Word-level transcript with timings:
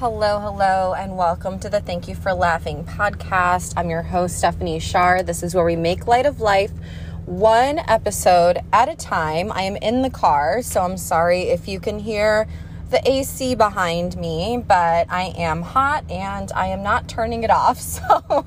Hello, 0.00 0.38
hello, 0.38 0.94
and 0.94 1.16
welcome 1.16 1.58
to 1.58 1.68
the 1.68 1.80
Thank 1.80 2.06
You 2.06 2.14
for 2.14 2.32
Laughing 2.32 2.84
podcast. 2.84 3.74
I'm 3.76 3.90
your 3.90 4.02
host, 4.02 4.38
Stephanie 4.38 4.78
Shar. 4.78 5.24
This 5.24 5.42
is 5.42 5.56
where 5.56 5.64
we 5.64 5.74
make 5.74 6.06
light 6.06 6.24
of 6.24 6.40
life 6.40 6.70
one 7.26 7.80
episode 7.80 8.60
at 8.72 8.88
a 8.88 8.94
time. 8.94 9.50
I 9.50 9.62
am 9.62 9.74
in 9.74 10.02
the 10.02 10.08
car, 10.08 10.62
so 10.62 10.82
I'm 10.82 10.96
sorry 10.96 11.48
if 11.48 11.66
you 11.66 11.80
can 11.80 11.98
hear 11.98 12.46
the 12.90 13.10
AC 13.10 13.56
behind 13.56 14.16
me, 14.16 14.62
but 14.64 15.10
I 15.10 15.34
am 15.36 15.62
hot 15.62 16.08
and 16.08 16.52
I 16.52 16.68
am 16.68 16.84
not 16.84 17.08
turning 17.08 17.42
it 17.42 17.50
off. 17.50 17.80
So, 17.98 18.44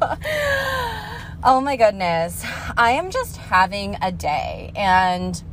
oh 1.44 1.60
my 1.60 1.76
goodness, 1.76 2.46
I 2.78 2.92
am 2.92 3.12
just 3.12 3.36
having 3.36 3.98
a 4.02 4.10
day. 4.10 4.72
And 4.74 5.44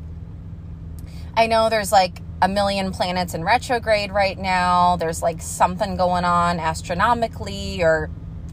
I 1.36 1.48
know 1.48 1.68
there's 1.68 1.90
like 1.90 2.22
a 2.40 2.48
million 2.48 2.92
planets 2.92 3.34
in 3.34 3.44
retrograde 3.44 4.12
right 4.12 4.38
now. 4.38 4.96
There's 4.96 5.22
like 5.22 5.42
something 5.42 5.96
going 5.96 6.24
on 6.24 6.60
astronomically 6.60 7.82
or 7.82 8.10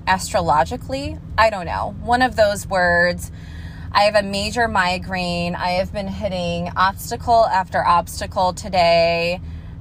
astrologically. 0.07 1.17
I 1.37 1.49
don't 1.49 1.65
know. 1.65 1.95
One 2.01 2.21
of 2.21 2.35
those 2.35 2.67
words. 2.67 3.31
I 3.91 4.03
have 4.03 4.15
a 4.15 4.23
major 4.23 4.67
migraine. 4.67 5.55
I 5.55 5.71
have 5.71 5.93
been 5.93 6.07
hitting 6.07 6.69
obstacle 6.75 7.45
after 7.45 7.85
obstacle 7.85 8.53
today 8.53 9.39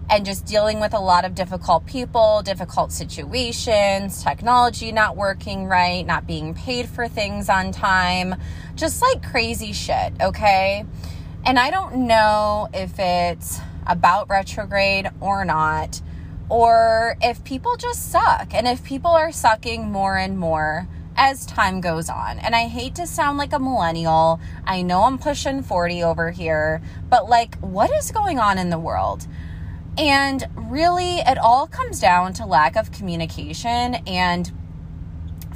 and 0.09 0.25
just 0.25 0.45
dealing 0.45 0.81
with 0.81 0.93
a 0.93 1.01
lot 1.01 1.25
of 1.25 1.35
difficult 1.35 1.87
people, 1.87 2.43
difficult 2.43 2.93
situations, 2.93 4.23
technology 4.23 4.93
not 4.93 5.17
working 5.17 5.67
right, 5.67 6.07
not 6.07 6.27
being 6.27 6.55
paid 6.55 6.89
for 6.89 7.09
things 7.09 7.49
on 7.49 7.73
time, 7.73 8.35
just 8.77 9.01
like 9.03 9.29
crazy 9.29 9.73
shit, 9.73 10.13
okay? 10.21 10.85
And 11.45 11.59
I 11.59 11.71
don't 11.71 12.07
know 12.07 12.69
if 12.73 12.99
it's 12.99 13.59
about 13.87 14.29
retrograde 14.29 15.09
or 15.21 15.45
not, 15.45 16.01
or 16.49 17.17
if 17.23 17.43
people 17.45 17.77
just 17.77 18.11
suck 18.11 18.53
and 18.53 18.67
if 18.67 18.85
people 18.85 19.11
are 19.11 19.33
sucking 19.33 19.91
more 19.91 20.17
and 20.17 20.39
more 20.39 20.89
as 21.17 21.47
time 21.47 21.81
goes 21.81 22.09
on. 22.09 22.39
And 22.39 22.55
I 22.55 22.67
hate 22.67 22.95
to 22.97 23.07
sound 23.07 23.39
like 23.39 23.53
a 23.53 23.59
millennial. 23.59 24.41
I 24.67 24.83
know 24.83 25.05
I'm 25.05 25.19
pushing 25.19 25.63
40 25.63 26.03
over 26.03 26.31
here, 26.31 26.83
but 27.09 27.29
like, 27.29 27.57
what 27.59 27.91
is 27.93 28.11
going 28.11 28.39
on 28.39 28.59
in 28.59 28.71
the 28.71 28.79
world? 28.79 29.27
And 29.97 30.45
really, 30.57 31.19
it 31.19 31.39
all 31.39 31.67
comes 31.67 32.01
down 32.01 32.33
to 32.35 32.47
lack 32.47 32.77
of 32.77 32.91
communication 32.91 33.95
and 34.07 34.53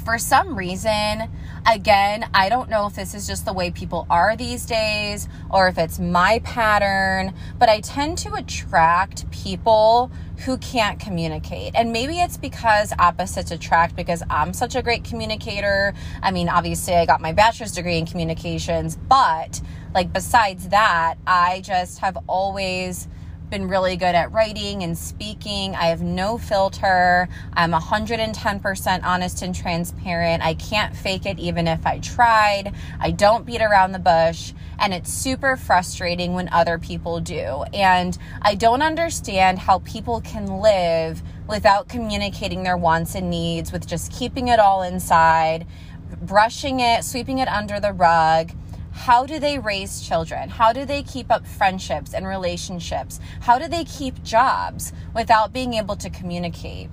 for 0.08 0.16
some 0.16 0.56
reason, 0.56 1.28
again, 1.70 2.30
I 2.32 2.48
don't 2.48 2.70
know 2.70 2.86
if 2.86 2.94
this 2.94 3.12
is 3.12 3.26
just 3.26 3.44
the 3.44 3.52
way 3.52 3.70
people 3.70 4.06
are 4.08 4.36
these 4.36 4.64
days 4.64 5.28
or 5.50 5.68
if 5.68 5.76
it's 5.76 5.98
my 5.98 6.38
pattern, 6.44 7.34
but 7.58 7.68
I 7.68 7.80
tend 7.80 8.16
to 8.18 8.32
attract 8.32 9.30
people 9.30 10.10
who 10.46 10.56
can't 10.56 10.98
communicate. 10.98 11.72
And 11.74 11.92
maybe 11.92 12.20
it's 12.20 12.38
because 12.38 12.94
opposites 12.98 13.50
attract 13.50 13.96
because 13.96 14.22
I'm 14.30 14.54
such 14.54 14.76
a 14.76 14.82
great 14.82 15.04
communicator. 15.04 15.92
I 16.22 16.30
mean, 16.30 16.48
obviously, 16.48 16.94
I 16.94 17.04
got 17.04 17.20
my 17.20 17.34
bachelor's 17.34 17.72
degree 17.72 17.98
in 17.98 18.06
communications, 18.06 18.96
but 18.96 19.60
like 19.92 20.10
besides 20.10 20.70
that, 20.70 21.16
I 21.26 21.60
just 21.60 21.98
have 21.98 22.16
always 22.26 23.08
been 23.50 23.68
really 23.68 23.96
good 23.96 24.14
at 24.14 24.32
writing 24.32 24.82
and 24.82 24.96
speaking. 24.96 25.74
I 25.74 25.86
have 25.86 26.02
no 26.02 26.38
filter. 26.38 27.28
I'm 27.52 27.72
110% 27.72 29.04
honest 29.04 29.42
and 29.42 29.54
transparent. 29.54 30.42
I 30.42 30.54
can't 30.54 30.94
fake 30.94 31.26
it 31.26 31.38
even 31.38 31.66
if 31.66 31.86
I 31.86 31.98
tried. 31.98 32.74
I 33.00 33.10
don't 33.10 33.46
beat 33.46 33.62
around 33.62 33.92
the 33.92 33.98
bush. 33.98 34.52
And 34.78 34.94
it's 34.94 35.12
super 35.12 35.56
frustrating 35.56 36.34
when 36.34 36.48
other 36.50 36.78
people 36.78 37.20
do. 37.20 37.64
And 37.72 38.16
I 38.42 38.54
don't 38.54 38.82
understand 38.82 39.58
how 39.58 39.80
people 39.80 40.20
can 40.20 40.46
live 40.60 41.22
without 41.48 41.88
communicating 41.88 42.62
their 42.62 42.76
wants 42.76 43.14
and 43.14 43.30
needs, 43.30 43.72
with 43.72 43.86
just 43.86 44.12
keeping 44.12 44.48
it 44.48 44.58
all 44.58 44.82
inside, 44.82 45.66
brushing 46.22 46.80
it, 46.80 47.04
sweeping 47.04 47.38
it 47.38 47.48
under 47.48 47.80
the 47.80 47.92
rug 47.92 48.52
how 48.98 49.24
do 49.24 49.38
they 49.38 49.60
raise 49.60 50.00
children? 50.00 50.48
How 50.48 50.72
do 50.72 50.84
they 50.84 51.04
keep 51.04 51.30
up 51.30 51.46
friendships 51.46 52.12
and 52.12 52.26
relationships? 52.26 53.20
How 53.40 53.56
do 53.56 53.68
they 53.68 53.84
keep 53.84 54.24
jobs 54.24 54.92
without 55.14 55.52
being 55.52 55.74
able 55.74 55.94
to 55.96 56.10
communicate? 56.10 56.90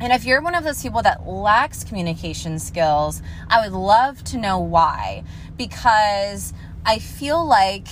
And 0.00 0.12
if 0.12 0.24
you're 0.24 0.42
one 0.42 0.56
of 0.56 0.64
those 0.64 0.82
people 0.82 1.02
that 1.02 1.24
lacks 1.24 1.84
communication 1.84 2.58
skills, 2.58 3.22
I 3.48 3.62
would 3.62 3.72
love 3.72 4.24
to 4.24 4.36
know 4.36 4.58
why. 4.58 5.22
Because 5.56 6.52
I 6.84 6.98
feel 6.98 7.46
like, 7.46 7.86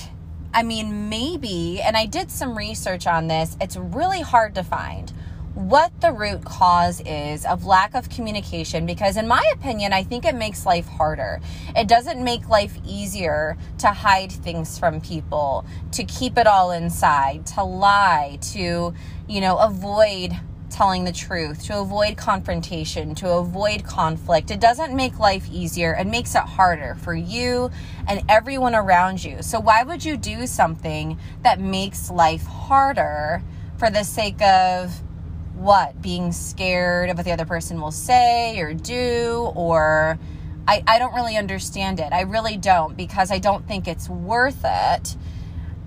I 0.52 0.64
mean, 0.64 1.08
maybe, 1.08 1.80
and 1.80 1.96
I 1.96 2.06
did 2.06 2.32
some 2.32 2.58
research 2.58 3.06
on 3.06 3.28
this, 3.28 3.56
it's 3.60 3.76
really 3.76 4.22
hard 4.22 4.56
to 4.56 4.64
find 4.64 5.12
what 5.54 6.00
the 6.00 6.10
root 6.10 6.44
cause 6.44 7.00
is 7.06 7.46
of 7.46 7.64
lack 7.64 7.94
of 7.94 8.10
communication 8.10 8.86
because 8.86 9.16
in 9.16 9.28
my 9.28 9.42
opinion 9.52 9.92
I 9.92 10.02
think 10.02 10.24
it 10.24 10.34
makes 10.34 10.66
life 10.66 10.88
harder. 10.88 11.40
It 11.76 11.86
doesn't 11.86 12.22
make 12.22 12.48
life 12.48 12.76
easier 12.84 13.56
to 13.78 13.88
hide 13.88 14.32
things 14.32 14.78
from 14.78 15.00
people, 15.00 15.64
to 15.92 16.04
keep 16.04 16.38
it 16.38 16.48
all 16.48 16.72
inside, 16.72 17.46
to 17.46 17.62
lie, 17.62 18.38
to 18.52 18.94
you 19.28 19.40
know, 19.40 19.56
avoid 19.58 20.32
telling 20.70 21.04
the 21.04 21.12
truth, 21.12 21.64
to 21.64 21.78
avoid 21.78 22.16
confrontation, 22.16 23.14
to 23.14 23.30
avoid 23.30 23.84
conflict. 23.84 24.50
It 24.50 24.58
doesn't 24.58 24.92
make 24.92 25.20
life 25.20 25.48
easier. 25.52 25.94
It 25.94 26.08
makes 26.08 26.34
it 26.34 26.42
harder 26.42 26.96
for 26.96 27.14
you 27.14 27.70
and 28.08 28.22
everyone 28.28 28.74
around 28.74 29.22
you. 29.22 29.40
So 29.40 29.60
why 29.60 29.84
would 29.84 30.04
you 30.04 30.16
do 30.16 30.48
something 30.48 31.16
that 31.42 31.60
makes 31.60 32.10
life 32.10 32.44
harder 32.44 33.40
for 33.78 33.88
the 33.88 34.02
sake 34.02 34.42
of 34.42 34.92
what 35.64 36.02
being 36.02 36.30
scared 36.30 37.08
of 37.08 37.16
what 37.16 37.24
the 37.24 37.32
other 37.32 37.46
person 37.46 37.80
will 37.80 37.90
say 37.90 38.60
or 38.60 38.74
do 38.74 39.50
or 39.54 40.18
I, 40.68 40.84
I 40.86 40.98
don't 40.98 41.14
really 41.14 41.38
understand 41.38 42.00
it. 42.00 42.12
I 42.12 42.22
really 42.22 42.58
don't 42.58 42.96
because 42.96 43.30
i 43.30 43.38
don't 43.38 43.66
think 43.66 43.88
it's 43.88 44.08
worth 44.08 44.60
it. 44.62 45.16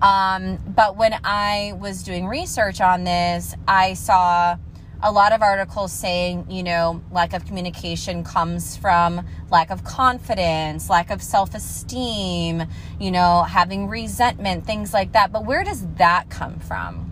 Um, 0.02 0.58
but 0.66 0.96
when 0.96 1.14
i 1.24 1.74
was 1.78 2.02
doing 2.02 2.26
research 2.26 2.80
on 2.80 3.04
this 3.04 3.54
i 3.66 3.94
saw 3.94 4.56
a 5.00 5.12
lot 5.12 5.32
of 5.32 5.42
articles 5.42 5.92
saying 5.92 6.46
you 6.50 6.64
know 6.64 7.00
lack 7.12 7.32
of 7.32 7.46
communication 7.46 8.24
comes 8.24 8.76
from 8.76 9.24
lack 9.50 9.70
of 9.70 9.84
confidence 9.84 10.90
lack 10.90 11.10
of 11.10 11.22
self-esteem 11.22 12.64
you 13.00 13.10
know 13.12 13.44
having 13.44 13.86
resentment 13.86 14.66
things 14.66 14.92
like 14.92 15.12
that. 15.12 15.30
But 15.30 15.44
where 15.44 15.62
does 15.62 15.86
that 15.94 16.30
come 16.30 16.58
from 16.58 17.07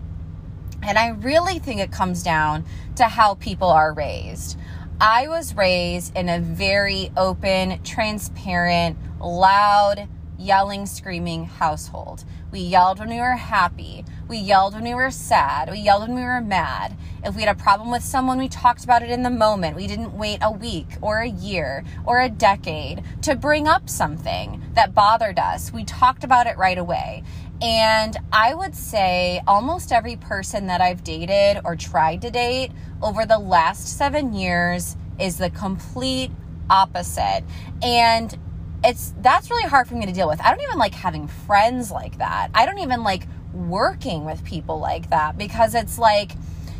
and 0.87 0.97
I 0.97 1.09
really 1.09 1.59
think 1.59 1.81
it 1.81 1.91
comes 1.91 2.23
down 2.23 2.63
to 2.95 3.03
how 3.05 3.35
people 3.35 3.67
are 3.67 3.93
raised. 3.93 4.57
I 5.01 5.27
was 5.27 5.53
raised 5.53 6.15
in 6.15 6.29
a 6.29 6.39
very 6.39 7.11
open, 7.17 7.83
transparent, 7.83 8.97
loud, 9.19 10.07
yelling, 10.39 10.85
screaming 10.85 11.45
household. 11.45 12.23
We 12.51 12.61
yelled 12.61 12.99
when 12.99 13.09
we 13.09 13.19
were 13.19 13.35
happy. 13.35 14.05
We 14.29 14.37
yelled 14.37 14.75
when 14.75 14.85
we 14.85 14.93
were 14.93 15.11
sad. 15.11 15.69
We 15.69 15.79
yelled 15.79 16.03
when 16.03 16.15
we 16.15 16.21
were 16.21 16.41
mad. 16.41 16.95
If 17.23 17.35
we 17.35 17.41
had 17.41 17.55
a 17.55 17.61
problem 17.61 17.91
with 17.91 18.03
someone, 18.03 18.37
we 18.37 18.47
talked 18.47 18.85
about 18.85 19.03
it 19.03 19.09
in 19.09 19.23
the 19.23 19.29
moment. 19.29 19.75
We 19.75 19.87
didn't 19.87 20.17
wait 20.17 20.39
a 20.41 20.51
week 20.51 20.87
or 21.01 21.19
a 21.19 21.27
year 21.27 21.83
or 22.05 22.21
a 22.21 22.29
decade 22.29 23.03
to 23.23 23.35
bring 23.35 23.67
up 23.67 23.89
something 23.89 24.63
that 24.75 24.93
bothered 24.93 25.39
us. 25.39 25.73
We 25.73 25.83
talked 25.83 26.23
about 26.23 26.47
it 26.47 26.57
right 26.57 26.77
away. 26.77 27.23
And 27.61 28.15
I 28.31 28.53
would 28.53 28.75
say 28.75 29.41
almost 29.47 29.91
every 29.91 30.15
person 30.15 30.67
that 30.67 30.79
I've 30.79 31.03
dated 31.03 31.61
or 31.65 31.75
tried 31.75 32.21
to 32.21 32.29
date 32.29 32.71
over 33.01 33.25
the 33.25 33.39
last 33.39 33.97
seven 33.97 34.33
years 34.33 34.95
is 35.19 35.37
the 35.37 35.49
complete 35.49 36.31
opposite. 36.69 37.43
And 37.81 38.37
it's 38.83 39.13
that's 39.21 39.49
really 39.49 39.67
hard 39.67 39.87
for 39.87 39.95
me 39.95 40.05
to 40.05 40.11
deal 40.11 40.27
with. 40.27 40.39
I 40.41 40.51
don't 40.51 40.61
even 40.61 40.77
like 40.77 40.93
having 40.93 41.27
friends 41.27 41.91
like 41.91 42.19
that. 42.19 42.49
I 42.53 42.65
don't 42.65 42.79
even 42.79 43.03
like 43.03 43.27
working 43.53 44.23
with 44.23 44.43
people 44.43 44.79
like 44.79 45.09
that 45.09 45.37
because 45.37 45.73
it's 45.73 45.97
like 45.97 46.33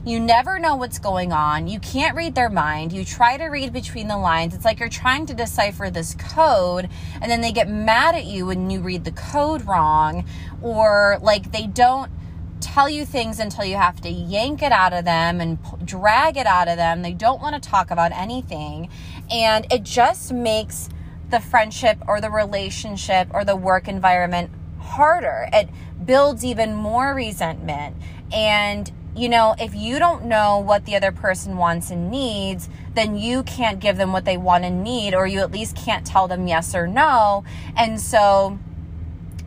you 0.09 0.19
never 0.19 0.59
know 0.59 0.75
what's 0.75 0.99
going 0.99 1.31
on. 1.31 1.67
You 1.67 1.79
can't 1.79 2.15
read 2.15 2.35
their 2.35 2.49
mind. 2.49 2.93
You 2.93 3.03
try 3.03 3.37
to 3.37 3.45
read 3.45 3.73
between 3.73 4.07
the 4.07 4.17
lines. 4.17 4.53
It's 4.53 4.65
like 4.65 4.79
you're 4.79 4.89
trying 4.89 5.25
to 5.27 5.33
decipher 5.33 5.89
this 5.89 6.15
code, 6.15 6.89
and 7.21 7.31
then 7.31 7.41
they 7.41 7.51
get 7.51 7.69
mad 7.69 8.15
at 8.15 8.25
you 8.25 8.45
when 8.45 8.69
you 8.69 8.81
read 8.81 9.03
the 9.03 9.11
code 9.11 9.65
wrong, 9.67 10.25
or 10.61 11.17
like 11.21 11.51
they 11.51 11.67
don't 11.67 12.11
tell 12.59 12.89
you 12.89 13.05
things 13.05 13.39
until 13.39 13.65
you 13.65 13.75
have 13.75 14.01
to 14.01 14.09
yank 14.09 14.61
it 14.61 14.71
out 14.71 14.93
of 14.93 15.05
them 15.05 15.39
and 15.39 15.57
drag 15.85 16.37
it 16.37 16.47
out 16.47 16.67
of 16.67 16.77
them. 16.77 17.01
They 17.01 17.13
don't 17.13 17.41
want 17.41 17.61
to 17.61 17.69
talk 17.69 17.91
about 17.91 18.11
anything. 18.11 18.89
And 19.29 19.67
it 19.71 19.83
just 19.83 20.33
makes 20.33 20.89
the 21.29 21.39
friendship 21.39 21.97
or 22.07 22.21
the 22.21 22.31
relationship 22.31 23.27
or 23.33 23.43
the 23.43 23.55
work 23.55 23.87
environment 23.87 24.51
harder. 24.79 25.49
It 25.53 25.69
builds 26.03 26.43
even 26.45 26.73
more 26.73 27.13
resentment. 27.13 27.95
And 28.31 28.91
you 29.17 29.29
know, 29.29 29.55
if 29.59 29.73
you 29.73 29.97
don't 29.97 30.25
know 30.25 30.59
what 30.59 30.85
the 30.85 30.95
other 30.95 31.11
person 31.11 31.57
wants 31.57 31.89
and 31.89 32.11
needs, 32.11 32.69
then 32.93 33.17
you 33.17 33.43
can't 33.43 33.79
give 33.79 33.97
them 33.97 34.11
what 34.11 34.25
they 34.25 34.37
want 34.37 34.63
and 34.63 34.83
need, 34.83 35.15
or 35.15 35.25
you 35.25 35.39
at 35.39 35.51
least 35.51 35.75
can't 35.75 36.05
tell 36.05 36.27
them 36.27 36.47
yes 36.47 36.75
or 36.75 36.87
no. 36.87 37.43
And 37.75 37.99
so 37.99 38.59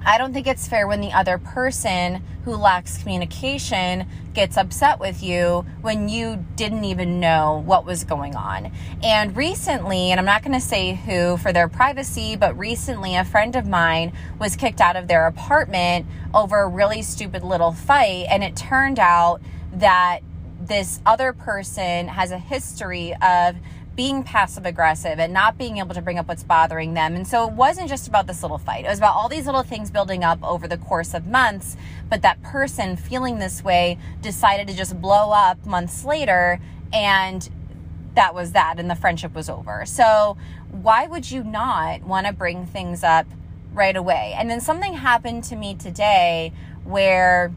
I 0.05 0.19
don't 0.19 0.32
think 0.32 0.46
it's 0.46 0.67
fair 0.67 0.88
when 0.88 1.00
the 1.00 1.12
other 1.12 1.38
person 1.38 2.22
who 2.44 2.56
lacks 2.56 2.99
communication 2.99 4.06
gets 4.32 4.56
upset 4.56 4.99
with 4.99 5.22
you 5.22 5.67
when 5.82 6.08
you 6.08 6.44
didn't 6.56 6.84
even 6.84 7.20
know 7.20 7.62
what 7.67 7.84
was 7.84 8.05
going 8.05 8.34
on. 8.34 8.72
And 9.02 9.37
recently, 9.37 10.11
and 10.11 10.19
I'm 10.19 10.26
not 10.26 10.43
going 10.43 10.58
to 10.58 10.64
say 10.64 10.94
who 10.94 11.37
for 11.37 11.52
their 11.52 11.69
privacy, 11.69 12.34
but 12.34 12.58
recently 12.58 13.14
a 13.14 13.25
friend 13.25 13.55
of 13.56 13.67
mine 13.67 14.12
was 14.38 14.56
kicked 14.56 14.81
out 14.81 14.96
of 14.96 15.06
their 15.06 15.26
apartment 15.26 16.06
over 16.32 16.61
a 16.61 16.69
really 16.69 17.02
stupid 17.02 17.44
little 17.44 17.72
fight. 17.72 18.26
And 18.31 18.43
it 18.43 18.56
turned 18.56 18.99
out 18.99 19.43
that 19.72 20.20
this 20.61 21.00
other 21.06 21.32
person 21.32 22.08
has 22.08 22.31
a 22.31 22.38
history 22.38 23.14
of 23.22 23.56
being 23.96 24.22
passive 24.22 24.64
aggressive 24.64 25.19
and 25.19 25.32
not 25.32 25.58
being 25.58 25.78
able 25.78 25.94
to 25.94 26.00
bring 26.00 26.19
up 26.19 26.28
what's 26.28 26.43
bothering 26.43 26.94
them. 26.94 27.14
And 27.14 27.26
so 27.26 27.46
it 27.46 27.52
wasn't 27.52 27.88
just 27.88 28.08
about 28.08 28.26
this 28.26 28.43
little 28.43 28.58
fight, 28.58 28.84
it 28.84 28.88
was 28.88 28.99
about 28.99 29.14
all 29.14 29.28
these 29.28 29.46
little 29.46 29.62
things 29.62 29.90
building 29.90 30.25
up 30.25 30.43
over 30.43 30.67
the 30.69 30.78
course 30.78 31.12
of 31.12 31.26
months. 31.26 31.76
But 32.08 32.22
that 32.22 32.43
person 32.43 32.96
feeling 32.96 33.38
this 33.38 33.62
way 33.62 33.99
decided 34.22 34.69
to 34.69 34.75
just 34.75 35.00
blow 35.00 35.32
up 35.32 35.67
months 35.67 36.05
later, 36.05 36.61
and 36.93 37.49
that 38.14 38.34
was 38.34 38.52
that, 38.52 38.78
and 38.78 38.90
the 38.90 38.94
friendship 38.94 39.34
was 39.34 39.50
over. 39.50 39.84
So, 39.87 40.37
why 40.70 41.06
would 41.06 41.31
you 41.31 41.44
not 41.44 42.02
want 42.02 42.26
to 42.26 42.32
bring 42.32 42.67
things 42.67 43.05
up 43.05 43.26
right 43.72 43.96
away? 43.96 44.34
And 44.37 44.49
then 44.49 44.61
something 44.61 44.94
happened 44.94 45.44
to 45.44 45.56
me 45.56 45.75
today 45.75 46.52
where 46.84 47.52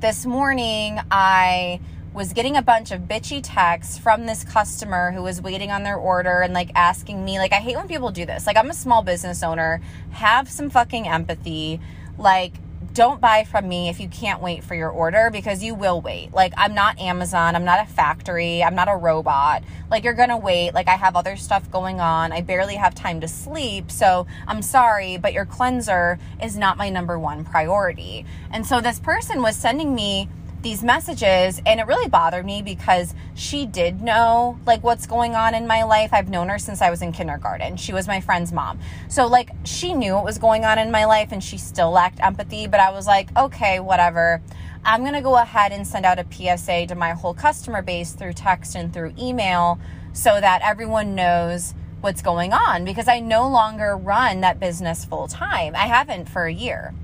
this 0.00 0.24
morning 0.24 1.00
I 1.10 1.80
was 2.14 2.32
getting 2.32 2.56
a 2.56 2.62
bunch 2.62 2.92
of 2.92 3.02
bitchy 3.02 3.40
texts 3.42 3.98
from 3.98 4.26
this 4.26 4.44
customer 4.44 5.10
who 5.10 5.22
was 5.22 5.42
waiting 5.42 5.72
on 5.72 5.82
their 5.82 5.96
order 5.96 6.40
and 6.40 6.54
like 6.54 6.70
asking 6.74 7.24
me 7.24 7.38
like 7.38 7.52
I 7.52 7.56
hate 7.56 7.76
when 7.76 7.88
people 7.88 8.10
do 8.10 8.24
this. 8.24 8.46
Like 8.46 8.56
I'm 8.56 8.70
a 8.70 8.74
small 8.74 9.02
business 9.02 9.42
owner, 9.42 9.80
have 10.10 10.48
some 10.48 10.70
fucking 10.70 11.08
empathy. 11.08 11.80
Like 12.16 12.54
don't 12.94 13.20
buy 13.20 13.44
from 13.44 13.68
me 13.68 13.88
if 13.88 14.00
you 14.00 14.08
can't 14.08 14.42
wait 14.42 14.64
for 14.64 14.74
your 14.74 14.90
order 14.90 15.30
because 15.30 15.62
you 15.62 15.74
will 15.74 16.00
wait. 16.00 16.32
Like, 16.32 16.52
I'm 16.56 16.74
not 16.74 16.98
Amazon. 16.98 17.54
I'm 17.54 17.64
not 17.64 17.80
a 17.80 17.90
factory. 17.90 18.62
I'm 18.62 18.74
not 18.74 18.88
a 18.88 18.96
robot. 18.96 19.62
Like, 19.90 20.04
you're 20.04 20.14
going 20.14 20.30
to 20.30 20.36
wait. 20.36 20.74
Like, 20.74 20.88
I 20.88 20.96
have 20.96 21.16
other 21.16 21.36
stuff 21.36 21.70
going 21.70 22.00
on. 22.00 22.32
I 22.32 22.40
barely 22.40 22.76
have 22.76 22.94
time 22.94 23.20
to 23.20 23.28
sleep. 23.28 23.90
So, 23.90 24.26
I'm 24.46 24.62
sorry, 24.62 25.16
but 25.16 25.32
your 25.32 25.44
cleanser 25.46 26.18
is 26.42 26.56
not 26.56 26.76
my 26.76 26.90
number 26.90 27.18
one 27.18 27.44
priority. 27.44 28.24
And 28.50 28.66
so, 28.66 28.80
this 28.80 28.98
person 28.98 29.42
was 29.42 29.56
sending 29.56 29.94
me 29.94 30.28
these 30.62 30.82
messages 30.82 31.62
and 31.64 31.80
it 31.80 31.86
really 31.86 32.08
bothered 32.08 32.44
me 32.44 32.62
because 32.62 33.14
she 33.34 33.64
did 33.66 34.02
know 34.02 34.58
like 34.66 34.82
what's 34.82 35.06
going 35.06 35.34
on 35.34 35.54
in 35.54 35.66
my 35.66 35.84
life. 35.84 36.10
I've 36.12 36.28
known 36.28 36.48
her 36.48 36.58
since 36.58 36.82
I 36.82 36.90
was 36.90 37.02
in 37.02 37.12
kindergarten. 37.12 37.76
She 37.76 37.92
was 37.92 38.06
my 38.06 38.20
friend's 38.20 38.52
mom. 38.52 38.78
So 39.08 39.26
like 39.26 39.50
she 39.64 39.94
knew 39.94 40.14
what 40.14 40.24
was 40.24 40.38
going 40.38 40.64
on 40.64 40.78
in 40.78 40.90
my 40.90 41.04
life 41.04 41.30
and 41.32 41.42
she 41.42 41.58
still 41.58 41.90
lacked 41.90 42.20
empathy, 42.20 42.66
but 42.66 42.80
I 42.80 42.90
was 42.90 43.06
like, 43.06 43.36
"Okay, 43.36 43.80
whatever. 43.80 44.42
I'm 44.84 45.02
going 45.02 45.14
to 45.14 45.20
go 45.20 45.36
ahead 45.36 45.72
and 45.72 45.86
send 45.86 46.06
out 46.06 46.18
a 46.18 46.26
PSA 46.30 46.86
to 46.86 46.94
my 46.94 47.10
whole 47.10 47.34
customer 47.34 47.82
base 47.82 48.12
through 48.12 48.32
text 48.34 48.74
and 48.74 48.92
through 48.92 49.14
email 49.18 49.78
so 50.12 50.40
that 50.40 50.62
everyone 50.62 51.14
knows 51.14 51.74
what's 52.00 52.22
going 52.22 52.52
on 52.52 52.84
because 52.84 53.08
I 53.08 53.20
no 53.20 53.48
longer 53.48 53.96
run 53.96 54.40
that 54.40 54.60
business 54.60 55.04
full 55.04 55.28
time. 55.28 55.74
I 55.74 55.86
haven't 55.86 56.28
for 56.28 56.46
a 56.46 56.52
year. 56.52 56.94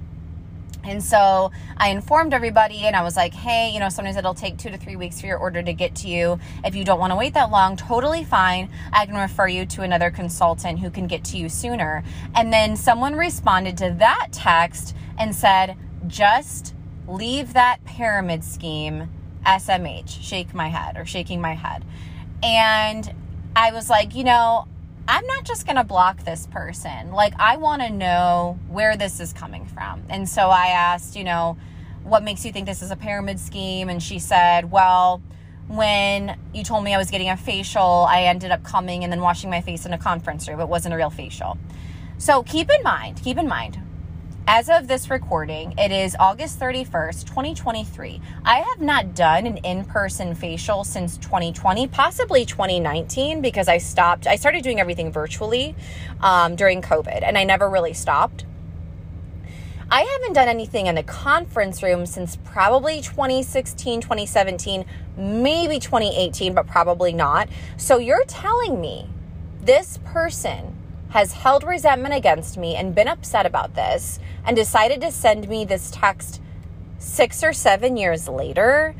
And 0.86 1.02
so 1.02 1.50
I 1.76 1.88
informed 1.88 2.34
everybody 2.34 2.80
and 2.86 2.94
I 2.94 3.02
was 3.02 3.16
like, 3.16 3.32
hey, 3.32 3.70
you 3.72 3.80
know, 3.80 3.88
sometimes 3.88 4.16
it'll 4.16 4.34
take 4.34 4.58
two 4.58 4.70
to 4.70 4.76
three 4.76 4.96
weeks 4.96 5.20
for 5.20 5.26
your 5.26 5.38
order 5.38 5.62
to 5.62 5.72
get 5.72 5.94
to 5.96 6.08
you. 6.08 6.38
If 6.64 6.74
you 6.74 6.84
don't 6.84 6.98
want 6.98 7.12
to 7.12 7.16
wait 7.16 7.34
that 7.34 7.50
long, 7.50 7.76
totally 7.76 8.24
fine. 8.24 8.70
I 8.92 9.06
can 9.06 9.16
refer 9.16 9.48
you 9.48 9.66
to 9.66 9.82
another 9.82 10.10
consultant 10.10 10.78
who 10.80 10.90
can 10.90 11.06
get 11.06 11.24
to 11.24 11.38
you 11.38 11.48
sooner. 11.48 12.04
And 12.34 12.52
then 12.52 12.76
someone 12.76 13.14
responded 13.14 13.76
to 13.78 13.94
that 13.98 14.28
text 14.32 14.94
and 15.18 15.34
said, 15.34 15.76
just 16.06 16.74
leave 17.08 17.54
that 17.54 17.84
pyramid 17.84 18.44
scheme 18.44 19.08
SMH, 19.46 20.22
shake 20.22 20.54
my 20.54 20.68
head 20.68 20.96
or 20.96 21.04
shaking 21.04 21.40
my 21.40 21.54
head. 21.54 21.84
And 22.42 23.12
I 23.56 23.72
was 23.72 23.88
like, 23.88 24.14
you 24.14 24.24
know, 24.24 24.66
I'm 25.06 25.26
not 25.26 25.44
just 25.44 25.66
going 25.66 25.76
to 25.76 25.84
block 25.84 26.24
this 26.24 26.46
person. 26.46 27.12
Like, 27.12 27.34
I 27.38 27.56
want 27.58 27.82
to 27.82 27.90
know 27.90 28.58
where 28.68 28.96
this 28.96 29.20
is 29.20 29.32
coming 29.32 29.66
from. 29.66 30.02
And 30.08 30.28
so 30.28 30.48
I 30.48 30.68
asked, 30.68 31.14
you 31.14 31.24
know, 31.24 31.58
what 32.04 32.22
makes 32.22 32.44
you 32.44 32.52
think 32.52 32.66
this 32.66 32.82
is 32.82 32.90
a 32.90 32.96
pyramid 32.96 33.38
scheme? 33.38 33.88
And 33.88 34.02
she 34.02 34.18
said, 34.18 34.70
well, 34.70 35.22
when 35.68 36.38
you 36.54 36.64
told 36.64 36.84
me 36.84 36.94
I 36.94 36.98
was 36.98 37.10
getting 37.10 37.28
a 37.28 37.36
facial, 37.36 38.06
I 38.08 38.22
ended 38.22 38.50
up 38.50 38.62
coming 38.62 39.04
and 39.04 39.12
then 39.12 39.20
washing 39.20 39.50
my 39.50 39.60
face 39.60 39.84
in 39.84 39.92
a 39.92 39.98
conference 39.98 40.48
room. 40.48 40.60
It 40.60 40.68
wasn't 40.68 40.94
a 40.94 40.96
real 40.96 41.10
facial. 41.10 41.58
So 42.16 42.42
keep 42.42 42.70
in 42.70 42.82
mind, 42.82 43.20
keep 43.22 43.36
in 43.38 43.48
mind, 43.48 43.78
as 44.46 44.68
of 44.68 44.88
this 44.88 45.08
recording, 45.08 45.72
it 45.78 45.90
is 45.90 46.14
August 46.20 46.60
31st, 46.60 47.24
2023. 47.24 48.20
I 48.44 48.56
have 48.56 48.80
not 48.80 49.14
done 49.14 49.46
an 49.46 49.56
in 49.58 49.84
person 49.86 50.34
facial 50.34 50.84
since 50.84 51.16
2020, 51.16 51.88
possibly 51.88 52.44
2019, 52.44 53.40
because 53.40 53.68
I 53.68 53.78
stopped. 53.78 54.26
I 54.26 54.36
started 54.36 54.62
doing 54.62 54.80
everything 54.80 55.10
virtually 55.10 55.74
um, 56.20 56.56
during 56.56 56.82
COVID 56.82 57.22
and 57.22 57.38
I 57.38 57.44
never 57.44 57.70
really 57.70 57.94
stopped. 57.94 58.44
I 59.90 60.02
haven't 60.02 60.34
done 60.34 60.48
anything 60.48 60.88
in 60.88 60.98
a 60.98 61.02
conference 61.02 61.82
room 61.82 62.04
since 62.04 62.36
probably 62.36 63.00
2016, 63.00 64.02
2017, 64.02 64.84
maybe 65.16 65.78
2018, 65.78 66.52
but 66.52 66.66
probably 66.66 67.14
not. 67.14 67.48
So 67.78 67.96
you're 67.96 68.24
telling 68.26 68.78
me 68.78 69.08
this 69.62 69.98
person 70.04 70.76
has 71.10 71.32
held 71.32 71.64
resentment 71.64 72.14
against 72.14 72.56
me 72.58 72.74
and 72.74 72.94
been 72.94 73.08
upset 73.08 73.46
about 73.46 73.74
this 73.74 74.18
and 74.44 74.56
decided 74.56 75.00
to 75.00 75.10
send 75.10 75.48
me 75.48 75.64
this 75.64 75.90
text 75.90 76.40
six 76.98 77.44
or 77.44 77.52
seven 77.52 77.96
years 77.96 78.28
later 78.28 78.94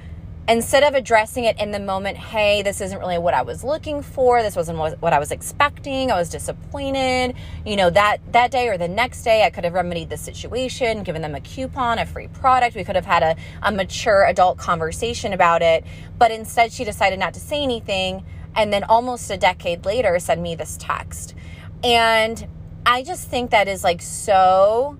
instead 0.46 0.82
of 0.82 0.94
addressing 0.94 1.44
it 1.44 1.58
in 1.58 1.70
the 1.70 1.80
moment 1.80 2.18
hey 2.18 2.60
this 2.60 2.82
isn't 2.82 2.98
really 2.98 3.16
what 3.16 3.32
i 3.32 3.40
was 3.40 3.64
looking 3.64 4.02
for. 4.02 4.42
This 4.42 4.54
wasn't 4.54 4.78
what 4.78 5.12
i 5.12 5.18
was 5.18 5.32
expecting. 5.32 6.10
I 6.10 6.18
was 6.18 6.28
disappointed. 6.28 7.34
You 7.64 7.76
know 7.76 7.88
that 7.90 8.18
that 8.32 8.50
day 8.50 8.68
or 8.68 8.76
the 8.76 8.88
next 8.88 9.22
day 9.22 9.44
i 9.44 9.50
could 9.50 9.64
have 9.64 9.72
remedied 9.72 10.10
the 10.10 10.18
situation 10.18 11.02
given 11.02 11.22
them 11.22 11.34
a 11.34 11.40
coupon 11.40 11.98
a 11.98 12.04
free 12.04 12.28
product. 12.28 12.76
We 12.76 12.84
could 12.84 12.96
have 12.96 13.06
had 13.06 13.22
a, 13.22 13.36
a 13.62 13.72
mature 13.72 14.26
adult 14.26 14.58
conversation 14.58 15.32
about 15.32 15.62
it. 15.62 15.84
But 16.18 16.30
instead 16.30 16.72
she 16.72 16.84
decided 16.84 17.18
not 17.18 17.32
to 17.34 17.40
say 17.40 17.62
anything 17.62 18.24
and 18.54 18.72
then 18.72 18.84
almost 18.84 19.30
a 19.30 19.36
decade 19.36 19.86
later 19.86 20.18
send 20.18 20.42
me 20.42 20.54
this 20.54 20.76
text 20.78 21.34
and 21.84 22.48
I 22.86 23.02
just 23.02 23.28
think 23.28 23.50
that 23.50 23.68
is 23.68 23.84
like 23.84 24.02
so 24.02 24.98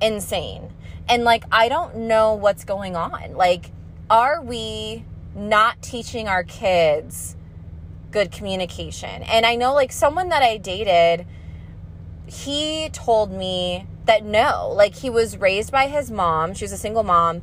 insane. 0.00 0.72
And 1.08 1.24
like, 1.24 1.44
I 1.50 1.68
don't 1.68 1.96
know 1.96 2.34
what's 2.34 2.64
going 2.64 2.96
on. 2.96 3.34
Like, 3.34 3.72
are 4.10 4.42
we 4.42 5.04
not 5.34 5.80
teaching 5.82 6.28
our 6.28 6.44
kids 6.44 7.36
good 8.10 8.30
communication? 8.30 9.22
And 9.22 9.46
I 9.46 9.56
know, 9.56 9.72
like, 9.74 9.90
someone 9.90 10.28
that 10.28 10.42
I 10.42 10.58
dated, 10.58 11.26
he 12.26 12.90
told 12.90 13.32
me 13.32 13.86
that 14.04 14.24
no, 14.24 14.70
like, 14.74 14.94
he 14.94 15.10
was 15.10 15.38
raised 15.38 15.72
by 15.72 15.88
his 15.88 16.10
mom. 16.10 16.54
She 16.54 16.64
was 16.64 16.72
a 16.72 16.78
single 16.78 17.02
mom. 17.02 17.42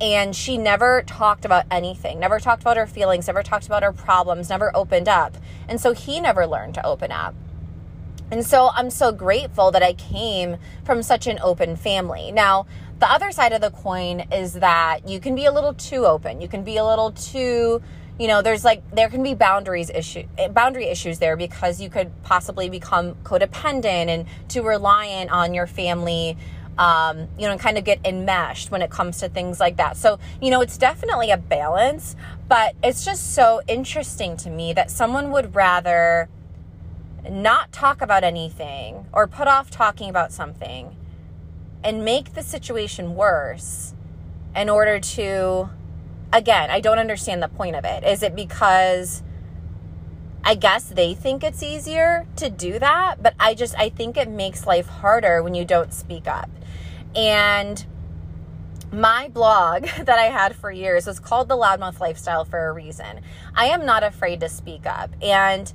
And 0.00 0.36
she 0.36 0.58
never 0.58 1.02
talked 1.02 1.46
about 1.46 1.64
anything, 1.70 2.20
never 2.20 2.38
talked 2.38 2.60
about 2.62 2.76
her 2.76 2.86
feelings, 2.86 3.26
never 3.28 3.42
talked 3.42 3.64
about 3.64 3.82
her 3.82 3.92
problems, 3.92 4.50
never 4.50 4.70
opened 4.76 5.08
up. 5.08 5.38
And 5.68 5.80
so 5.80 5.92
he 5.92 6.20
never 6.20 6.46
learned 6.46 6.74
to 6.74 6.84
open 6.84 7.10
up. 7.10 7.34
And 8.30 8.44
so 8.44 8.70
I'm 8.74 8.90
so 8.90 9.12
grateful 9.12 9.70
that 9.70 9.82
I 9.82 9.92
came 9.92 10.56
from 10.84 11.02
such 11.02 11.26
an 11.26 11.38
open 11.40 11.76
family. 11.76 12.32
Now, 12.32 12.66
the 12.98 13.10
other 13.10 13.30
side 13.30 13.52
of 13.52 13.60
the 13.60 13.70
coin 13.70 14.20
is 14.32 14.54
that 14.54 15.08
you 15.08 15.20
can 15.20 15.34
be 15.34 15.44
a 15.44 15.52
little 15.52 15.74
too 15.74 16.06
open. 16.06 16.40
You 16.40 16.48
can 16.48 16.64
be 16.64 16.76
a 16.78 16.84
little 16.84 17.12
too, 17.12 17.82
you 18.18 18.26
know, 18.26 18.42
there's 18.42 18.64
like 18.64 18.82
there 18.94 19.10
can 19.10 19.22
be 19.22 19.34
boundaries 19.34 19.90
issue 19.90 20.24
boundary 20.50 20.86
issues 20.86 21.18
there 21.18 21.36
because 21.36 21.80
you 21.80 21.90
could 21.90 22.10
possibly 22.22 22.70
become 22.70 23.14
codependent 23.22 24.08
and 24.08 24.26
too 24.48 24.62
reliant 24.62 25.30
on 25.30 25.54
your 25.54 25.66
family 25.66 26.36
um, 26.78 27.28
you 27.38 27.48
know, 27.48 27.56
kind 27.56 27.78
of 27.78 27.84
get 27.84 28.00
enmeshed 28.04 28.70
when 28.70 28.82
it 28.82 28.90
comes 28.90 29.18
to 29.20 29.28
things 29.28 29.58
like 29.58 29.76
that. 29.78 29.96
So, 29.96 30.18
you 30.42 30.50
know, 30.50 30.60
it's 30.60 30.76
definitely 30.76 31.30
a 31.30 31.36
balance, 31.36 32.16
but 32.48 32.74
it's 32.82 33.04
just 33.04 33.34
so 33.34 33.62
interesting 33.66 34.36
to 34.38 34.50
me 34.50 34.72
that 34.74 34.90
someone 34.90 35.30
would 35.30 35.54
rather 35.54 36.28
not 37.30 37.72
talk 37.72 38.00
about 38.00 38.24
anything 38.24 39.06
or 39.12 39.26
put 39.26 39.48
off 39.48 39.70
talking 39.70 40.08
about 40.08 40.32
something 40.32 40.96
and 41.82 42.04
make 42.04 42.34
the 42.34 42.42
situation 42.42 43.14
worse 43.14 43.94
in 44.54 44.68
order 44.68 44.98
to 44.98 45.68
again 46.32 46.70
i 46.70 46.80
don't 46.80 46.98
understand 46.98 47.42
the 47.42 47.48
point 47.48 47.76
of 47.76 47.84
it 47.84 48.04
is 48.04 48.22
it 48.22 48.34
because 48.34 49.22
i 50.44 50.54
guess 50.54 50.84
they 50.88 51.14
think 51.14 51.44
it's 51.44 51.62
easier 51.62 52.26
to 52.36 52.50
do 52.50 52.78
that 52.78 53.22
but 53.22 53.34
i 53.38 53.54
just 53.54 53.74
i 53.78 53.88
think 53.88 54.16
it 54.16 54.28
makes 54.28 54.66
life 54.66 54.86
harder 54.86 55.42
when 55.42 55.54
you 55.54 55.64
don't 55.64 55.92
speak 55.92 56.26
up 56.26 56.50
and 57.14 57.86
my 58.92 59.28
blog 59.28 59.84
that 60.04 60.18
I 60.18 60.26
had 60.26 60.54
for 60.54 60.70
years 60.70 61.06
was 61.06 61.20
called 61.20 61.48
The 61.48 61.56
Loudmouth 61.56 62.00
Lifestyle 62.00 62.44
for 62.44 62.68
a 62.68 62.72
reason. 62.72 63.20
I 63.54 63.66
am 63.66 63.84
not 63.84 64.02
afraid 64.02 64.40
to 64.40 64.48
speak 64.48 64.86
up. 64.86 65.10
And 65.22 65.72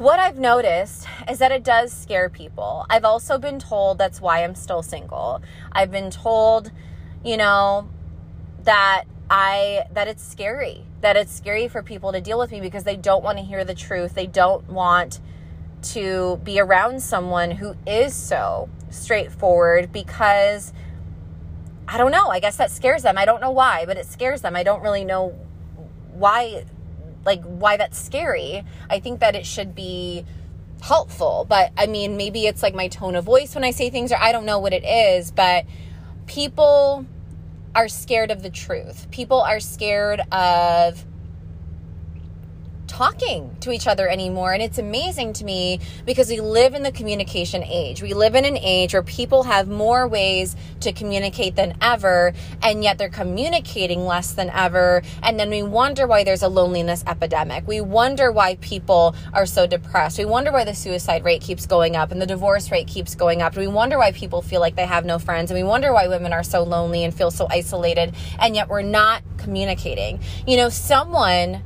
what 0.00 0.18
I've 0.18 0.38
noticed 0.38 1.06
is 1.28 1.40
that 1.40 1.52
it 1.52 1.62
does 1.62 1.92
scare 1.92 2.30
people. 2.30 2.86
I've 2.88 3.04
also 3.04 3.36
been 3.36 3.58
told 3.58 3.98
that's 3.98 4.18
why 4.18 4.42
I'm 4.42 4.54
still 4.54 4.82
single. 4.82 5.42
I've 5.70 5.90
been 5.90 6.10
told, 6.10 6.72
you 7.22 7.36
know, 7.36 7.86
that 8.64 9.04
I 9.28 9.84
that 9.92 10.08
it's 10.08 10.26
scary. 10.26 10.86
That 11.02 11.18
it's 11.18 11.30
scary 11.30 11.68
for 11.68 11.82
people 11.82 12.12
to 12.12 12.20
deal 12.22 12.38
with 12.38 12.50
me 12.50 12.62
because 12.62 12.84
they 12.84 12.96
don't 12.96 13.22
want 13.22 13.36
to 13.36 13.44
hear 13.44 13.62
the 13.62 13.74
truth. 13.74 14.14
They 14.14 14.26
don't 14.26 14.66
want 14.70 15.20
to 15.92 16.40
be 16.44 16.58
around 16.58 17.02
someone 17.02 17.50
who 17.50 17.74
is 17.86 18.14
so 18.14 18.70
straightforward 18.88 19.92
because 19.92 20.72
I 21.86 21.98
don't 21.98 22.10
know. 22.10 22.28
I 22.28 22.40
guess 22.40 22.56
that 22.56 22.70
scares 22.70 23.02
them. 23.02 23.18
I 23.18 23.26
don't 23.26 23.42
know 23.42 23.50
why, 23.50 23.84
but 23.84 23.98
it 23.98 24.06
scares 24.06 24.40
them. 24.40 24.56
I 24.56 24.62
don't 24.62 24.82
really 24.82 25.04
know 25.04 25.38
why 26.14 26.64
like 27.24 27.42
why 27.42 27.76
that's 27.76 27.98
scary. 27.98 28.64
I 28.88 29.00
think 29.00 29.20
that 29.20 29.34
it 29.36 29.46
should 29.46 29.74
be 29.74 30.24
helpful, 30.82 31.46
but 31.48 31.72
I 31.76 31.86
mean, 31.86 32.16
maybe 32.16 32.46
it's 32.46 32.62
like 32.62 32.74
my 32.74 32.88
tone 32.88 33.14
of 33.14 33.24
voice 33.24 33.54
when 33.54 33.64
I 33.64 33.70
say 33.70 33.90
things, 33.90 34.12
or 34.12 34.16
I 34.16 34.32
don't 34.32 34.46
know 34.46 34.58
what 34.58 34.72
it 34.72 34.84
is, 34.84 35.30
but 35.30 35.66
people 36.26 37.06
are 37.74 37.88
scared 37.88 38.30
of 38.30 38.42
the 38.42 38.50
truth. 38.50 39.10
People 39.10 39.40
are 39.40 39.60
scared 39.60 40.20
of 40.32 41.04
talking 43.00 43.56
to 43.60 43.72
each 43.72 43.86
other 43.86 44.06
anymore. 44.06 44.52
And 44.52 44.62
it's 44.62 44.76
amazing 44.76 45.32
to 45.34 45.44
me 45.46 45.80
because 46.04 46.28
we 46.28 46.38
live 46.40 46.74
in 46.74 46.82
the 46.82 46.92
communication 46.92 47.64
age. 47.64 48.02
We 48.02 48.12
live 48.12 48.34
in 48.34 48.44
an 48.44 48.58
age 48.58 48.92
where 48.92 49.02
people 49.02 49.44
have 49.44 49.68
more 49.68 50.06
ways 50.06 50.54
to 50.80 50.92
communicate 50.92 51.56
than 51.56 51.78
ever, 51.80 52.34
and 52.62 52.84
yet 52.84 52.98
they're 52.98 53.08
communicating 53.08 54.04
less 54.04 54.32
than 54.32 54.50
ever. 54.50 55.00
And 55.22 55.40
then 55.40 55.48
we 55.48 55.62
wonder 55.62 56.06
why 56.06 56.24
there's 56.24 56.42
a 56.42 56.48
loneliness 56.48 57.02
epidemic. 57.06 57.66
We 57.66 57.80
wonder 57.80 58.30
why 58.30 58.56
people 58.56 59.14
are 59.32 59.46
so 59.46 59.66
depressed. 59.66 60.18
We 60.18 60.26
wonder 60.26 60.52
why 60.52 60.64
the 60.64 60.74
suicide 60.74 61.24
rate 61.24 61.40
keeps 61.40 61.64
going 61.64 61.96
up 61.96 62.12
and 62.12 62.20
the 62.20 62.26
divorce 62.26 62.70
rate 62.70 62.86
keeps 62.86 63.14
going 63.14 63.40
up. 63.40 63.56
We 63.56 63.66
wonder 63.66 63.96
why 63.96 64.12
people 64.12 64.42
feel 64.42 64.60
like 64.60 64.76
they 64.76 64.84
have 64.84 65.06
no 65.06 65.18
friends. 65.18 65.50
And 65.50 65.58
we 65.58 65.64
wonder 65.64 65.90
why 65.94 66.06
women 66.06 66.34
are 66.34 66.44
so 66.44 66.64
lonely 66.64 67.02
and 67.04 67.14
feel 67.14 67.30
so 67.30 67.46
isolated. 67.48 68.14
And 68.38 68.54
yet 68.54 68.68
we're 68.68 68.82
not 68.82 69.22
communicating. 69.38 70.20
You 70.46 70.58
know, 70.58 70.68
someone 70.68 71.62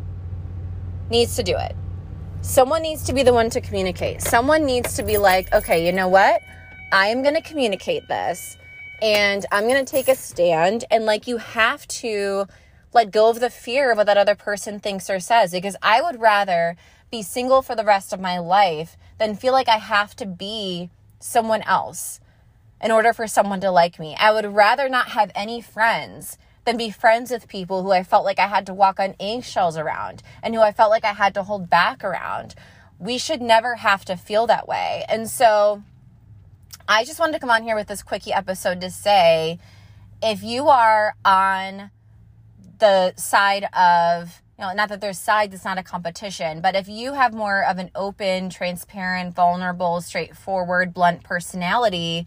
needs 1.10 1.36
to 1.36 1.42
do 1.42 1.56
it. 1.56 1.74
Someone 2.42 2.82
needs 2.82 3.04
to 3.04 3.12
be 3.12 3.22
the 3.22 3.32
one 3.32 3.50
to 3.50 3.60
communicate. 3.60 4.20
Someone 4.20 4.64
needs 4.64 4.96
to 4.96 5.02
be 5.02 5.16
like, 5.16 5.52
okay, 5.52 5.86
you 5.86 5.92
know 5.92 6.08
what? 6.08 6.42
I 6.92 7.08
am 7.08 7.22
going 7.22 7.34
to 7.34 7.40
communicate 7.40 8.06
this 8.08 8.56
and 9.00 9.44
I'm 9.50 9.66
going 9.66 9.84
to 9.84 9.90
take 9.90 10.08
a 10.08 10.14
stand. 10.14 10.84
And 10.90 11.04
like, 11.06 11.26
you 11.26 11.38
have 11.38 11.86
to 11.88 12.46
let 12.92 13.10
go 13.10 13.28
of 13.28 13.40
the 13.40 13.50
fear 13.50 13.90
of 13.90 13.96
what 13.96 14.06
that 14.06 14.16
other 14.16 14.34
person 14.34 14.78
thinks 14.78 15.10
or 15.10 15.20
says 15.20 15.52
because 15.52 15.76
I 15.82 16.00
would 16.00 16.20
rather 16.20 16.76
be 17.10 17.22
single 17.22 17.62
for 17.62 17.74
the 17.74 17.84
rest 17.84 18.12
of 18.12 18.20
my 18.20 18.38
life 18.38 18.96
than 19.18 19.36
feel 19.36 19.52
like 19.52 19.68
I 19.68 19.78
have 19.78 20.14
to 20.16 20.26
be 20.26 20.90
someone 21.18 21.62
else 21.62 22.20
in 22.80 22.90
order 22.90 23.12
for 23.12 23.26
someone 23.26 23.60
to 23.60 23.70
like 23.70 23.98
me. 23.98 24.14
I 24.18 24.32
would 24.32 24.46
rather 24.46 24.88
not 24.88 25.08
have 25.08 25.32
any 25.34 25.60
friends 25.60 26.38
than 26.64 26.76
be 26.76 26.90
friends 26.90 27.30
with 27.30 27.48
people 27.48 27.82
who 27.82 27.92
I 27.92 28.02
felt 28.02 28.24
like 28.24 28.38
I 28.38 28.46
had 28.46 28.66
to 28.66 28.74
walk 28.74 28.98
on 28.98 29.14
eggshells 29.20 29.76
around 29.76 30.22
and 30.42 30.54
who 30.54 30.60
I 30.60 30.72
felt 30.72 30.90
like 30.90 31.04
I 31.04 31.12
had 31.12 31.34
to 31.34 31.42
hold 31.42 31.68
back 31.68 32.02
around. 32.02 32.54
We 32.98 33.18
should 33.18 33.42
never 33.42 33.76
have 33.76 34.04
to 34.06 34.16
feel 34.16 34.46
that 34.46 34.66
way. 34.66 35.04
And 35.08 35.28
so 35.28 35.82
I 36.88 37.04
just 37.04 37.18
wanted 37.18 37.32
to 37.32 37.38
come 37.38 37.50
on 37.50 37.62
here 37.62 37.76
with 37.76 37.88
this 37.88 38.02
quickie 38.02 38.32
episode 38.32 38.80
to 38.80 38.90
say 38.90 39.58
if 40.22 40.42
you 40.42 40.68
are 40.68 41.14
on 41.24 41.90
the 42.78 43.14
side 43.16 43.64
of 43.74 44.42
you 44.58 44.64
know, 44.64 44.72
not 44.72 44.88
that 44.88 45.00
there's 45.00 45.18
sides, 45.18 45.52
it's 45.52 45.64
not 45.64 45.78
a 45.78 45.82
competition, 45.82 46.60
but 46.60 46.76
if 46.76 46.88
you 46.88 47.14
have 47.14 47.34
more 47.34 47.64
of 47.64 47.78
an 47.78 47.90
open, 47.94 48.50
transparent, 48.50 49.34
vulnerable, 49.34 50.00
straightforward, 50.00 50.94
blunt 50.94 51.24
personality, 51.24 52.26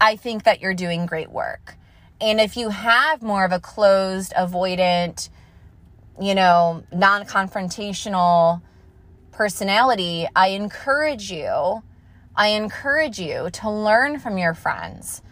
I 0.00 0.16
think 0.16 0.44
that 0.44 0.60
you're 0.60 0.74
doing 0.74 1.04
great 1.04 1.30
work. 1.30 1.76
And 2.20 2.40
if 2.40 2.56
you 2.56 2.70
have 2.70 3.22
more 3.22 3.44
of 3.44 3.52
a 3.52 3.60
closed, 3.60 4.32
avoidant, 4.32 5.28
you 6.20 6.34
know, 6.34 6.82
non 6.92 7.24
confrontational 7.24 8.62
personality, 9.32 10.26
I 10.34 10.48
encourage 10.48 11.30
you, 11.30 11.82
I 12.34 12.48
encourage 12.48 13.18
you 13.18 13.50
to 13.50 13.70
learn 13.70 14.18
from 14.18 14.38
your 14.38 14.54
friends 14.54 15.22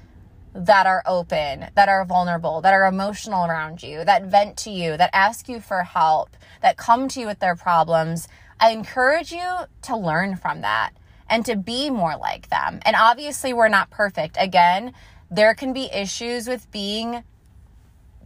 that 0.55 0.87
are 0.87 1.03
open, 1.07 1.67
that 1.75 1.89
are 1.89 2.05
vulnerable, 2.05 2.61
that 2.61 2.73
are 2.73 2.87
emotional 2.87 3.47
around 3.47 3.83
you, 3.83 4.05
that 4.05 4.25
vent 4.25 4.57
to 4.59 4.71
you, 4.71 4.97
that 4.97 5.11
ask 5.13 5.49
you 5.49 5.61
for 5.61 5.83
help, 5.83 6.37
that 6.63 6.77
come 6.77 7.09
to 7.09 7.21
you 7.21 7.27
with 7.27 7.41
their 7.41 7.57
problems. 7.57 8.29
I 8.61 8.71
encourage 8.71 9.33
you 9.33 9.51
to 9.83 9.97
learn 9.97 10.37
from 10.37 10.61
that 10.61 10.93
and 11.29 11.45
to 11.47 11.57
be 11.57 11.91
more 11.91 12.17
like 12.17 12.51
them. 12.51 12.81
And 12.85 12.95
obviously, 12.95 13.53
we're 13.53 13.69
not 13.69 13.91
perfect. 13.91 14.37
Again, 14.39 14.93
there 15.35 15.55
can 15.55 15.73
be 15.73 15.91
issues 15.93 16.47
with 16.47 16.71
being 16.71 17.25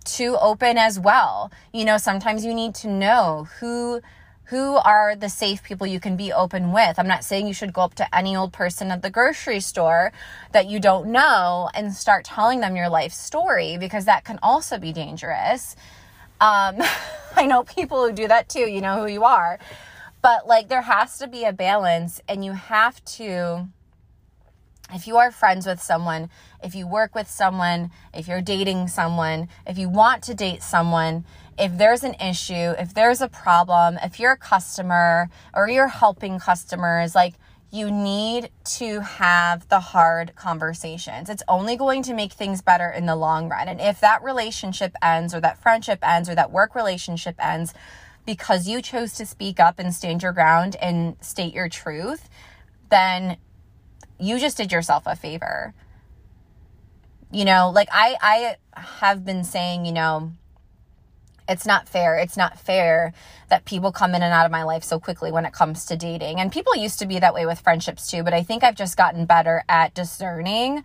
too 0.04 0.36
open 0.40 0.76
as 0.76 0.98
well. 0.98 1.50
You 1.72 1.84
know, 1.84 1.96
sometimes 1.98 2.44
you 2.44 2.54
need 2.54 2.74
to 2.76 2.88
know 2.88 3.48
who 3.60 4.00
who 4.44 4.76
are 4.76 5.14
the 5.14 5.28
safe 5.28 5.62
people 5.62 5.86
you 5.86 6.00
can 6.00 6.16
be 6.16 6.32
open 6.32 6.72
with. 6.72 6.98
I'm 6.98 7.06
not 7.06 7.22
saying 7.22 7.46
you 7.46 7.52
should 7.52 7.74
go 7.74 7.82
up 7.82 7.94
to 7.96 8.16
any 8.16 8.34
old 8.34 8.50
person 8.50 8.90
at 8.90 9.02
the 9.02 9.10
grocery 9.10 9.60
store 9.60 10.10
that 10.52 10.66
you 10.66 10.80
don't 10.80 11.12
know 11.12 11.68
and 11.74 11.92
start 11.92 12.24
telling 12.24 12.60
them 12.60 12.74
your 12.74 12.88
life 12.88 13.12
story 13.12 13.76
because 13.76 14.06
that 14.06 14.24
can 14.24 14.38
also 14.42 14.78
be 14.78 14.90
dangerous. 14.90 15.76
Um, 16.40 16.76
I 17.36 17.44
know 17.44 17.62
people 17.62 18.06
who 18.06 18.12
do 18.12 18.26
that 18.26 18.48
too, 18.48 18.60
you 18.60 18.80
know 18.80 19.02
who 19.02 19.12
you 19.12 19.24
are. 19.24 19.58
But 20.22 20.46
like 20.46 20.68
there 20.68 20.82
has 20.82 21.18
to 21.18 21.26
be 21.26 21.44
a 21.44 21.52
balance 21.52 22.22
and 22.26 22.42
you 22.42 22.52
have 22.52 23.04
to 23.04 23.68
if 24.92 25.06
you 25.06 25.16
are 25.16 25.30
friends 25.30 25.66
with 25.66 25.82
someone, 25.82 26.30
if 26.62 26.74
you 26.74 26.86
work 26.86 27.14
with 27.14 27.28
someone, 27.28 27.90
if 28.14 28.26
you're 28.28 28.40
dating 28.40 28.88
someone, 28.88 29.48
if 29.66 29.78
you 29.78 29.88
want 29.88 30.22
to 30.24 30.34
date 30.34 30.62
someone, 30.62 31.24
if 31.58 31.76
there's 31.76 32.04
an 32.04 32.14
issue, 32.14 32.74
if 32.78 32.94
there's 32.94 33.20
a 33.20 33.28
problem, 33.28 33.98
if 34.02 34.18
you're 34.18 34.32
a 34.32 34.38
customer 34.38 35.28
or 35.54 35.68
you're 35.68 35.88
helping 35.88 36.38
customers, 36.38 37.14
like 37.14 37.34
you 37.70 37.90
need 37.90 38.48
to 38.64 39.00
have 39.00 39.68
the 39.68 39.80
hard 39.80 40.34
conversations. 40.36 41.28
It's 41.28 41.42
only 41.48 41.76
going 41.76 42.02
to 42.04 42.14
make 42.14 42.32
things 42.32 42.62
better 42.62 42.88
in 42.88 43.04
the 43.04 43.16
long 43.16 43.48
run. 43.48 43.68
And 43.68 43.80
if 43.80 44.00
that 44.00 44.22
relationship 44.22 44.94
ends 45.02 45.34
or 45.34 45.40
that 45.40 45.58
friendship 45.58 45.98
ends 46.02 46.30
or 46.30 46.34
that 46.34 46.50
work 46.50 46.74
relationship 46.74 47.34
ends 47.38 47.74
because 48.24 48.68
you 48.68 48.80
chose 48.80 49.12
to 49.14 49.26
speak 49.26 49.60
up 49.60 49.78
and 49.78 49.94
stand 49.94 50.22
your 50.22 50.32
ground 50.32 50.76
and 50.80 51.16
state 51.20 51.52
your 51.52 51.68
truth, 51.68 52.30
then 52.90 53.36
you 54.18 54.38
just 54.38 54.56
did 54.56 54.72
yourself 54.72 55.04
a 55.06 55.16
favor. 55.16 55.74
You 57.30 57.44
know, 57.44 57.70
like 57.74 57.88
I 57.92 58.16
I 58.22 58.80
have 58.80 59.24
been 59.24 59.44
saying, 59.44 59.84
you 59.84 59.92
know, 59.92 60.32
it's 61.48 61.66
not 61.66 61.88
fair. 61.88 62.18
It's 62.18 62.36
not 62.36 62.58
fair 62.58 63.12
that 63.48 63.64
people 63.64 63.90
come 63.90 64.14
in 64.14 64.22
and 64.22 64.32
out 64.32 64.44
of 64.44 64.52
my 64.52 64.64
life 64.64 64.84
so 64.84 65.00
quickly 65.00 65.32
when 65.32 65.46
it 65.46 65.52
comes 65.52 65.86
to 65.86 65.96
dating. 65.96 66.40
And 66.40 66.52
people 66.52 66.76
used 66.76 66.98
to 66.98 67.06
be 67.06 67.18
that 67.18 67.34
way 67.34 67.46
with 67.46 67.60
friendships 67.60 68.10
too, 68.10 68.22
but 68.22 68.34
I 68.34 68.42
think 68.42 68.62
I've 68.62 68.76
just 68.76 68.96
gotten 68.96 69.24
better 69.24 69.64
at 69.68 69.94
discerning 69.94 70.84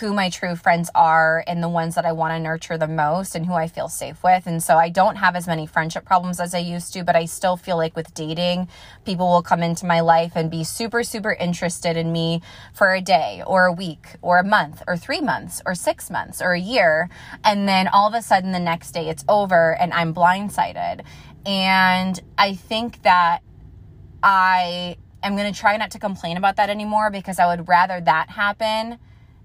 who 0.00 0.12
my 0.12 0.28
true 0.28 0.54
friends 0.54 0.90
are 0.94 1.42
and 1.46 1.62
the 1.62 1.68
ones 1.68 1.94
that 1.94 2.04
I 2.04 2.12
want 2.12 2.32
to 2.32 2.38
nurture 2.38 2.76
the 2.76 2.86
most 2.86 3.34
and 3.34 3.46
who 3.46 3.54
I 3.54 3.68
feel 3.68 3.88
safe 3.88 4.22
with. 4.22 4.46
And 4.46 4.62
so 4.62 4.76
I 4.76 4.90
don't 4.90 5.16
have 5.16 5.34
as 5.34 5.46
many 5.46 5.66
friendship 5.66 6.04
problems 6.04 6.40
as 6.40 6.54
I 6.54 6.58
used 6.58 6.92
to, 6.92 7.04
but 7.04 7.16
I 7.16 7.24
still 7.24 7.56
feel 7.56 7.78
like 7.78 7.96
with 7.96 8.12
dating, 8.12 8.68
people 9.06 9.28
will 9.28 9.42
come 9.42 9.62
into 9.62 9.86
my 9.86 10.00
life 10.00 10.32
and 10.34 10.50
be 10.50 10.62
super, 10.62 11.02
super 11.02 11.32
interested 11.32 11.96
in 11.96 12.12
me 12.12 12.42
for 12.74 12.92
a 12.92 13.00
day 13.00 13.42
or 13.46 13.64
a 13.64 13.72
week 13.72 14.16
or 14.20 14.38
a 14.38 14.44
month 14.44 14.82
or 14.86 14.96
three 14.96 15.22
months 15.22 15.62
or 15.64 15.74
six 15.74 16.10
months 16.10 16.42
or 16.42 16.52
a 16.52 16.60
year. 16.60 17.08
And 17.42 17.66
then 17.66 17.88
all 17.88 18.08
of 18.08 18.14
a 18.14 18.22
sudden 18.22 18.52
the 18.52 18.60
next 18.60 18.90
day 18.90 19.08
it's 19.08 19.24
over 19.26 19.74
and 19.74 19.94
I'm 19.94 20.12
blindsided. 20.12 21.02
And 21.46 22.20
I 22.36 22.54
think 22.54 23.02
that 23.02 23.40
I 24.22 24.98
am 25.22 25.34
going 25.34 25.50
to 25.50 25.58
try 25.58 25.78
not 25.78 25.92
to 25.92 25.98
complain 25.98 26.36
about 26.36 26.56
that 26.56 26.68
anymore 26.68 27.10
because 27.10 27.38
I 27.38 27.46
would 27.46 27.68
rather 27.68 28.02
that 28.02 28.28
happen 28.28 28.98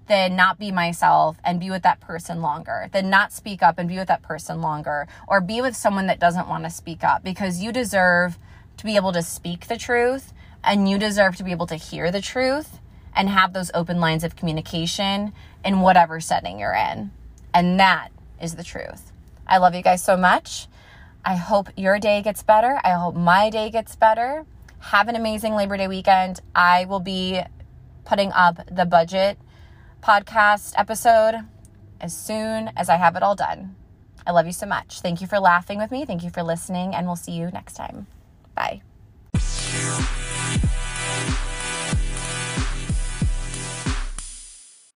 than 0.07 0.35
not 0.35 0.59
be 0.59 0.71
myself 0.71 1.37
and 1.43 1.59
be 1.59 1.69
with 1.69 1.83
that 1.83 1.99
person 1.99 2.41
longer, 2.41 2.89
than 2.91 3.09
not 3.09 3.31
speak 3.31 3.63
up 3.63 3.77
and 3.77 3.87
be 3.87 3.97
with 3.97 4.07
that 4.07 4.21
person 4.21 4.61
longer, 4.61 5.07
or 5.27 5.39
be 5.39 5.61
with 5.61 5.75
someone 5.75 6.07
that 6.07 6.19
doesn't 6.19 6.47
want 6.47 6.63
to 6.63 6.69
speak 6.69 7.03
up 7.03 7.23
because 7.23 7.61
you 7.61 7.71
deserve 7.71 8.37
to 8.77 8.85
be 8.85 8.95
able 8.95 9.13
to 9.13 9.21
speak 9.21 9.67
the 9.67 9.77
truth 9.77 10.33
and 10.63 10.89
you 10.89 10.97
deserve 10.97 11.35
to 11.35 11.43
be 11.43 11.51
able 11.51 11.67
to 11.67 11.75
hear 11.75 12.11
the 12.11 12.21
truth 12.21 12.79
and 13.15 13.29
have 13.29 13.53
those 13.53 13.71
open 13.73 13.99
lines 13.99 14.23
of 14.23 14.35
communication 14.35 15.33
in 15.63 15.81
whatever 15.81 16.19
setting 16.19 16.59
you're 16.59 16.73
in. 16.73 17.11
And 17.53 17.79
that 17.79 18.09
is 18.41 18.55
the 18.55 18.63
truth. 18.63 19.11
I 19.47 19.57
love 19.57 19.75
you 19.75 19.83
guys 19.83 20.03
so 20.03 20.17
much. 20.17 20.67
I 21.23 21.35
hope 21.35 21.69
your 21.77 21.99
day 21.99 22.21
gets 22.21 22.43
better. 22.43 22.79
I 22.83 22.91
hope 22.91 23.15
my 23.15 23.49
day 23.49 23.69
gets 23.69 23.95
better. 23.95 24.45
Have 24.79 25.07
an 25.07 25.15
amazing 25.15 25.53
Labor 25.53 25.77
Day 25.77 25.87
weekend. 25.87 26.41
I 26.53 26.85
will 26.85 26.99
be 26.99 27.41
putting 28.03 28.31
up 28.33 28.59
the 28.69 28.85
budget 28.85 29.37
podcast 30.03 30.73
episode 30.75 31.45
as 32.01 32.15
soon 32.15 32.69
as 32.75 32.89
I 32.89 32.97
have 32.97 33.15
it 33.15 33.23
all 33.23 33.35
done. 33.35 33.75
I 34.27 34.31
love 34.31 34.45
you 34.45 34.51
so 34.51 34.65
much. 34.65 34.99
Thank 34.99 35.21
you 35.21 35.27
for 35.27 35.39
laughing 35.39 35.79
with 35.79 35.91
me. 35.91 36.05
Thank 36.05 36.23
you 36.23 36.29
for 36.29 36.43
listening, 36.43 36.93
and 36.93 37.07
we'll 37.07 37.15
see 37.15 37.31
you 37.31 37.49
next 37.51 37.73
time. 37.73 38.07
Bye. 38.53 38.81